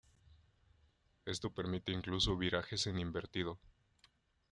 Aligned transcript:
Esto 1.27 1.51
permite 1.51 1.91
incluso 1.91 2.35
virajes 2.35 2.87
en 2.87 2.97
invertido. 2.97 3.59